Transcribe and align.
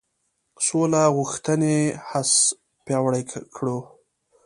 سوله 0.65 1.01
غوښتنې 1.15 1.77
حس 2.07 2.31
پیاوړی 2.85 3.23
کړو. 3.55 3.77